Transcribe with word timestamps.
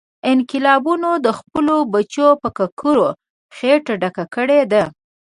انقلابونو 0.31 1.09
د 1.25 1.27
خپلو 1.39 1.75
بچو 1.93 2.27
په 2.41 2.49
ککرو 2.57 3.07
خېټه 3.55 3.93
ډکه 4.01 4.25
کړې 4.35 4.61
ده. 4.71 4.83